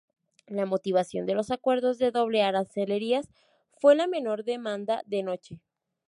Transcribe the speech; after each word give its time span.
La 0.47 0.65
motivación 0.65 1.27
de 1.27 1.35
los 1.35 1.51
acuerdos 1.51 1.99
de 1.99 2.09
doble 2.09 2.41
arancelarias 2.41 3.29
fue 3.79 3.95
la 3.95 4.07
menor 4.07 4.43
demanda 4.45 5.03
de 5.05 5.21
noche. 5.21 5.61